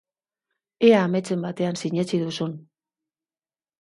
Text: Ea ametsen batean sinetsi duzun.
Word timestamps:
Ea 0.87 1.01
ametsen 1.09 1.45
batean 1.45 1.79
sinetsi 1.83 2.21
duzun. 2.25 2.57